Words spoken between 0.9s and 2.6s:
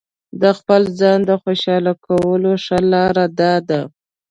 ځان د خوشاله کولو